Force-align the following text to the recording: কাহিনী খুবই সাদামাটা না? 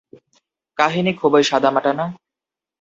কাহিনী 0.77 1.11
খুবই 1.13 1.43
সাদামাটা 1.43 1.91
না? 1.93 2.05